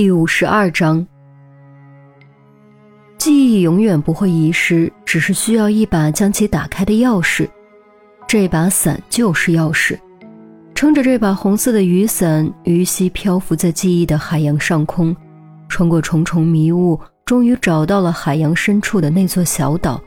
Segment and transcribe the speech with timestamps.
[0.00, 1.06] 第五十二章，
[3.18, 7.46] 记忆永远不会遗失，只是需要一把将其打开的钥匙。
[8.26, 9.98] 这把伞就是钥匙。
[10.74, 15.14] 撑着这把红色的雨伞，于西漂浮在记忆的海洋上空，
[15.68, 20.00] 穿过重重迷雾，终于找到了海洋深处的那座小岛。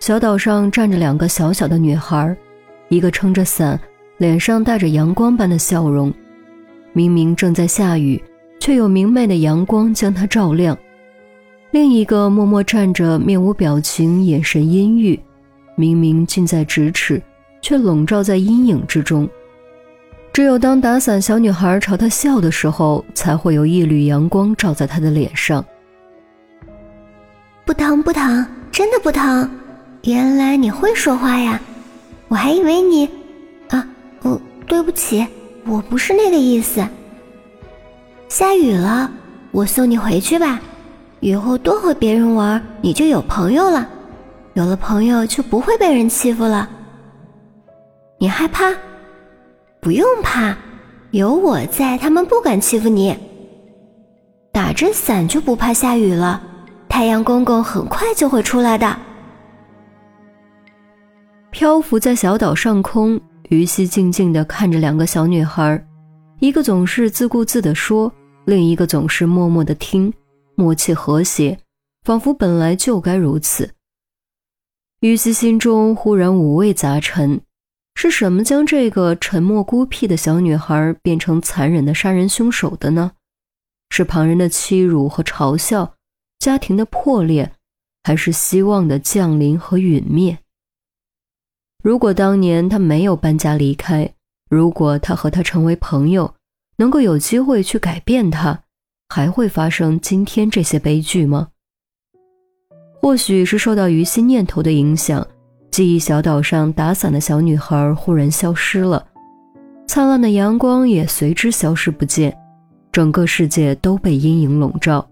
[0.00, 2.34] 小岛上站着两个小小的女孩，
[2.88, 3.78] 一个撑着伞，
[4.16, 6.10] 脸上带着阳光般的笑容。
[6.94, 8.18] 明明正在下雨。
[8.66, 10.76] 却有明媚的阳光将它照亮。
[11.70, 15.16] 另一个默默站着，面无表情，眼神阴郁，
[15.76, 17.22] 明明近在咫尺，
[17.62, 19.28] 却笼罩在阴影之中。
[20.32, 25.64] 只有当打伞小女孩朝他笑的时候，才会有一缕阳光照在他的脸上。
[27.64, 29.48] 不疼不疼，真的不疼。
[30.02, 31.60] 原来你会说话呀，
[32.26, 33.08] 我还以为你……
[33.68, 33.88] 啊，
[34.22, 35.24] 哦，对不起，
[35.64, 36.84] 我不是那个意思。
[38.28, 39.10] 下雨了，
[39.52, 40.60] 我送你回去吧。
[41.20, 43.88] 以后多和别人玩，你就有朋友了。
[44.54, 46.68] 有了朋友，就不会被人欺负了。
[48.18, 48.72] 你害怕？
[49.80, 50.56] 不用怕，
[51.10, 53.16] 有我在，他们不敢欺负你。
[54.52, 56.42] 打着伞就不怕下雨了。
[56.88, 58.96] 太阳公公很快就会出来的。
[61.50, 65.82] 漂浮在小岛上空，于西静静地看着两个小女孩。
[66.38, 68.12] 一个总是自顾自地说，
[68.44, 70.12] 另一个总是默默地听，
[70.54, 71.58] 默契和谐，
[72.02, 73.70] 仿佛本来就该如此。
[75.00, 77.40] 于西心中忽然五味杂陈：
[77.94, 83.12] 是什么将这个沉默孤僻的小女孩变成残忍的杀人凶手的呢？
[83.88, 85.94] 是旁人的欺辱和嘲笑，
[86.38, 87.52] 家庭的破裂，
[88.04, 90.38] 还是希望的降临和陨灭？
[91.82, 94.12] 如果当年他没有搬家离开，
[94.48, 96.32] 如果他和他成为朋友，
[96.76, 98.60] 能够有机会去改变他，
[99.08, 101.48] 还会发生今天这些悲剧吗？
[103.00, 105.26] 或许是受到于心念头的影响，
[105.70, 109.04] 记忆小岛上打伞的小女孩忽然消失了，
[109.86, 112.36] 灿烂的阳光也随之消失不见，
[112.92, 115.04] 整个世界都被阴影笼罩。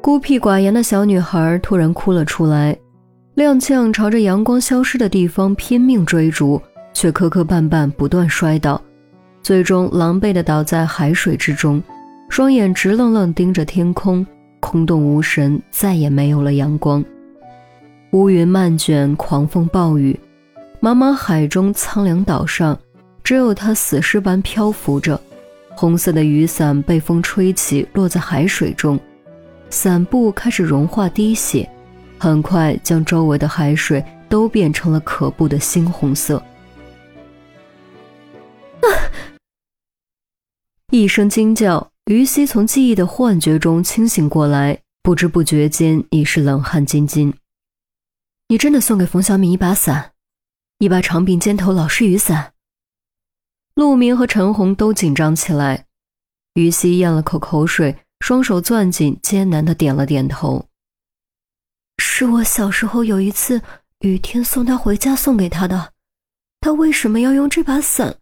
[0.00, 2.76] 孤僻寡言的小女孩突然哭了出来，
[3.36, 6.60] 踉跄朝着阳光消失的地方拼命追逐。
[6.98, 8.82] 却磕磕绊绊，不断摔倒，
[9.40, 11.80] 最终狼狈地倒在海水之中，
[12.28, 14.26] 双眼直愣愣盯着天空，
[14.58, 17.04] 空洞无神，再也没有了阳光。
[18.10, 20.18] 乌云漫卷，狂风暴雨，
[20.80, 22.76] 茫茫海中，苍凉岛上，
[23.22, 25.20] 只有他死尸般漂浮着。
[25.76, 28.98] 红色的雨伞被风吹起，落在海水中，
[29.70, 31.70] 伞布开始融化滴血，
[32.18, 36.42] 很快将周围的海水都变成了可怖的猩红色。
[40.90, 47.34] 一声惊叫，于西从记忆的幻觉中清醒过来，不知不觉间已是冷汗津津。
[48.48, 50.12] 你真的送给冯小敏一把伞，
[50.78, 52.54] 一把长柄尖头老式雨伞。
[53.74, 55.84] 陆明和陈红都紧张起来。
[56.54, 60.68] 于西咽了口口水，双手攥紧，艰难的点了点头。
[61.98, 63.60] 是我小时候有一次
[64.00, 65.92] 雨天送他回家送给他的，
[66.62, 68.16] 他为什么要用这把伞？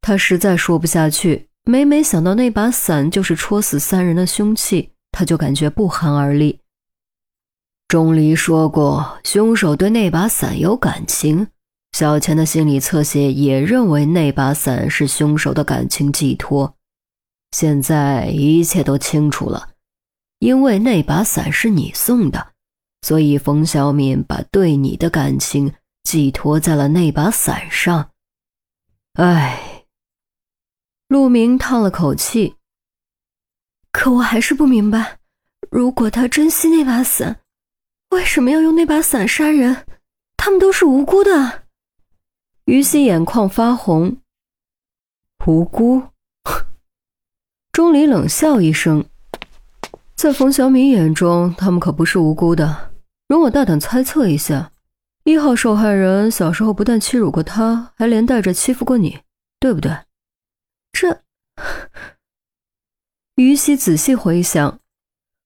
[0.00, 6.60] 他实在说不下去，每每想到那把伞就是戳死三人的凶器，他就感觉不寒而栗。
[7.88, 11.46] 钟离说过，凶手对那把伞有感情，
[11.92, 16.74] 小钱的心理侧写也认为那把伞是凶手的感情寄托。
[17.52, 19.70] 现在一切都清楚了，
[20.40, 22.48] 因为那把伞是你送的，
[23.02, 28.10] 所以冯小敏把对你的感情寄托在了那把伞上。
[29.14, 29.65] 唉。
[31.08, 32.56] 陆明叹了口气，
[33.92, 35.18] 可我还是不明白，
[35.70, 37.40] 如果他珍惜那把伞，
[38.10, 39.86] 为什么要用那把伞杀人？
[40.36, 41.62] 他们都是无辜的。
[42.64, 44.16] 于西眼眶发红，
[45.46, 46.02] 无辜？
[47.70, 49.04] 钟离冷笑一声，
[50.16, 52.90] 在冯小米眼中，他们可不是无辜的。
[53.28, 54.72] 容我大胆猜测一下，
[55.22, 59.20] 一号受害人小时候不但欺辱过他，还连带着欺负过你，
[59.60, 59.96] 对不对？
[60.98, 61.20] 这，
[63.34, 64.80] 于西仔细回想，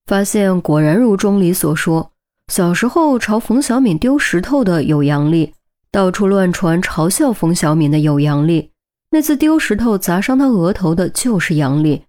[0.06, 2.12] 发现果然如钟离所说，
[2.46, 5.52] 小时候朝冯小敏丢石头的有杨丽，
[5.90, 8.70] 到处乱传嘲笑冯小敏的有杨丽，
[9.10, 12.04] 那次丢石头砸伤他额头的就是杨丽，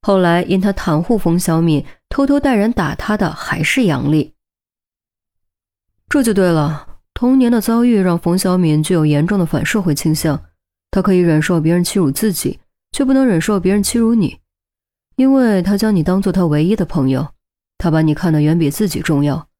[0.00, 4.32] 后来因他袒护冯小敏，偷偷带人打他的还是杨丽。
[6.08, 10.42] 这就对了，童年的遭遇让冯小敏具有严重的反社会倾向，
[10.90, 12.58] 他可以忍受别人欺辱自己。
[12.96, 14.40] 却不能忍受别人欺辱你，
[15.16, 17.34] 因为他将你当做他唯一的朋友，
[17.76, 19.50] 他把你看得远比自己重要。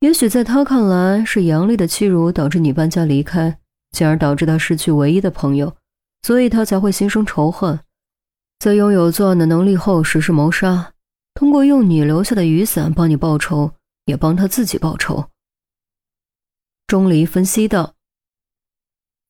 [0.00, 3.60] 也许在他看来，是杨丽的欺辱导致你搬家离开，
[3.92, 5.76] 进而导致他失去唯一的朋友，
[6.22, 7.78] 所以他才会心生仇恨。
[8.58, 10.94] 在拥有作案的能力后实施谋杀，
[11.34, 13.70] 通过用你留下的雨伞帮你报仇，
[14.06, 15.30] 也帮他自己报仇。
[16.88, 17.94] 钟离分析道：“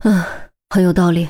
[0.04, 0.24] 嗯，
[0.70, 1.28] 很有道理。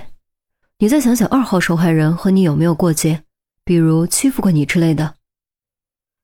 [0.80, 3.24] 你再想想，二号受害人和你有没有过节？
[3.64, 5.14] 比如欺负过你之类的。”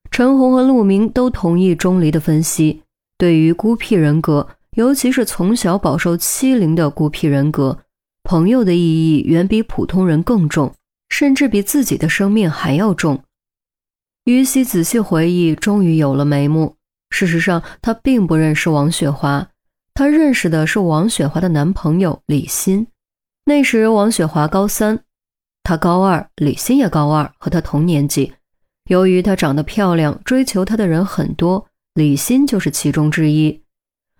[0.09, 2.81] 陈红和陆明都同意钟离的分析。
[3.17, 7.77] 对于孤僻人格，尤其是从小饱受欺凌的孤僻人格，
[8.23, 10.73] 朋友的意义远比普通人更重，
[11.09, 13.21] 甚至比自己的生命还要重。
[14.23, 16.75] 于西仔细回忆，终于有了眉目。
[17.09, 19.49] 事实上，他并不认识王雪华，
[19.93, 22.87] 他认识的是王雪华的男朋友李欣。
[23.47, 25.01] 那时王雪华高三，
[25.61, 28.33] 她高二，李欣也高二，和她同年级。
[28.89, 31.67] 由于她长得漂亮，追求她的人很多。
[31.93, 33.61] 李欣就是其中之一。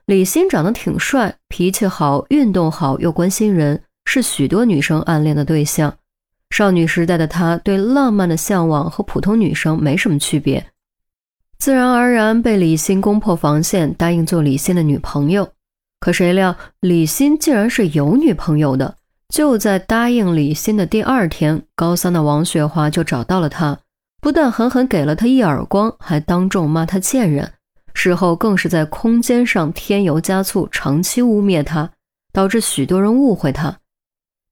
[0.06, 5.98] 李欣长得挺帅，脾气好，运动好，又关心人，是许多女生暗恋的对象。
[6.51, 10.63] 少女时代的她对浪漫的向往和普通女生没什么区别，
[11.57, 15.50] 自然而然被李欣攻破防线，答应做李欣的女朋友。
[16.00, 18.98] 可谁料李欣竟然是有女朋友的。
[19.30, 23.80] 就在答应李欣的第二天，高三的王雪华就找到了他，
[24.22, 27.51] 不但狠狠给了他一耳光，还当众骂他贱人。
[27.94, 31.89] 事后更是在空间上添油加醋，长期污蔑他，
[32.33, 33.77] 导致许多人误会他。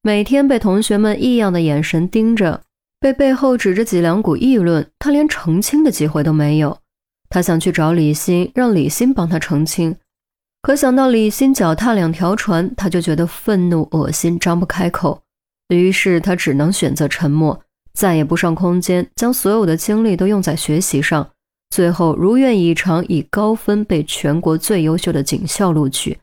[0.01, 2.61] 每天被同学们异样的眼神盯着，
[2.99, 6.77] 被背后指着脊梁骨议论，他连澄清的机会都没有。
[7.29, 9.95] 他想去找李欣，让李欣帮他澄清，
[10.63, 15.21] 可想到李欣脚踏两条船，他就觉得愤怒、恶心，张不开口。
[15.67, 17.61] 于是他只能选择沉默，
[17.93, 21.29] 再也不上空间，将所有的精力都用在学习上。
[21.69, 26.17] 最后如愿以偿，以高分被全国最优秀的警校录取。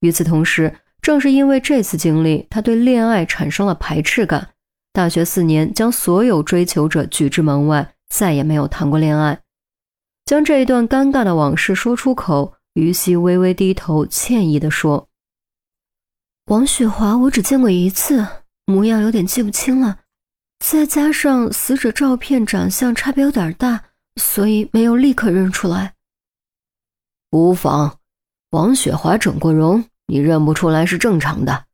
[0.00, 4.50] 与此同时，正是因为这次经历，他对恋爱产生了排斥感。
[4.92, 9.40] 大学四年，将所有追求者拒之门外，再也没有谈过恋爱。
[10.26, 15.08] 将这一段尴尬的往事说出口，于西微微低头，歉意地说
[16.46, 18.26] ：“王雪华，我只见过一次，
[18.66, 20.00] 模样有点记不清了，
[20.58, 23.84] 再加上死者照片长相差别有点大。”
[24.20, 25.94] 所以没有立刻认出来。
[27.30, 27.98] 无妨，
[28.50, 31.64] 王雪华整过容，你认不出来是正常的。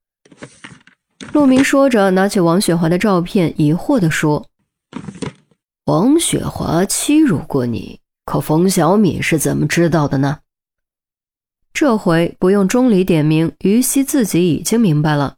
[1.32, 4.46] 陆明说着，拿起王雪华的照片，疑惑地说
[5.86, 10.38] ：“王雪华欺辱过你，可冯小敏是怎么知道的呢？”
[11.72, 15.36] 这回不用钟离点名，于西自己已经明白了。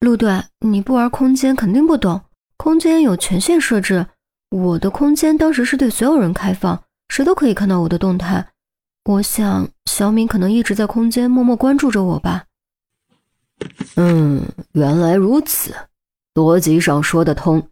[0.00, 2.22] 陆队，你不玩空间，肯定不懂。
[2.56, 4.06] 空间有权限设置。
[4.50, 8.48] 我的空间当时是对所有人开放，谁都可以看到我的动态。
[9.04, 12.44] 我想小敏可能一直在空间默默关注着我吧。
[13.96, 14.42] 嗯，
[14.72, 15.74] 原来如此，
[16.34, 17.68] 逻辑上说得通。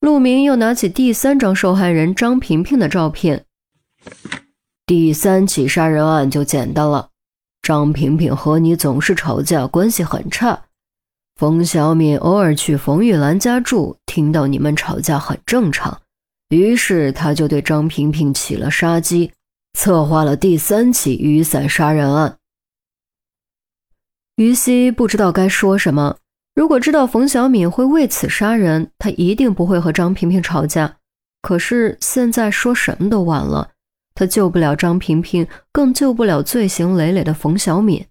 [0.00, 3.44] 陆明又拿起第三张受害人张萍萍的照片。
[4.84, 7.10] 第三起杀人案就简单了，
[7.62, 10.64] 张萍萍和你总是吵架，关系很差。
[11.36, 16.00] 冯小敏偶尔去冯玉兰家住，听到你们吵架很正常，
[16.50, 19.32] 于是他就对张萍萍起了杀机，
[19.78, 22.36] 策划了第三起雨伞杀人案。
[24.36, 26.16] 于西不知道该说什么。
[26.54, 30.96] 如果知道冯小敏会为此杀人，他一定不会和张萍萍吵架。
[31.40, 33.70] 可是现在说什么都晚了，
[34.14, 38.06] 他救不了张萍萍，更救不了罪行累累的冯小敏。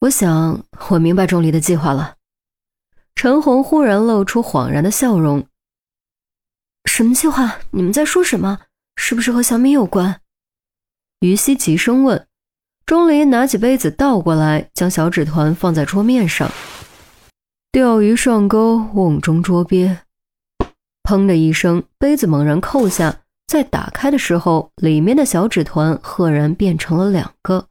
[0.00, 2.16] 我想，我明白钟离的计划了。
[3.14, 5.46] 陈红忽然露出恍然的笑容。
[6.86, 7.58] 什么计划？
[7.72, 8.60] 你们在说什么？
[8.96, 10.20] 是不是和小敏有关？
[11.20, 12.26] 于西急声问。
[12.86, 16.50] 钟离拿起杯子倒过来，将小纸团放在桌面上。
[17.70, 19.98] 钓鱼上钩，瓮中捉鳖。
[21.02, 27.66] 砰的一声，杯子猛然扣下，在打开的时候，里面的小纸团赫然变成了两个。